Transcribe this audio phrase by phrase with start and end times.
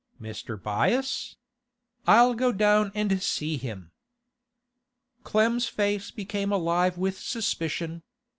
[0.19, 0.59] 'Mr.
[0.59, 1.35] Byass?
[2.07, 3.91] I'll go down and see him.'
[5.23, 8.01] Clem's face became alive with suspicion.